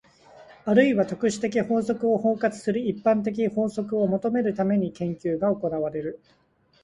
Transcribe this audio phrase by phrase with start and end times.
[0.65, 6.19] あるいは特殊的法則を包括する一般的法則を求めるために、研究が行われる。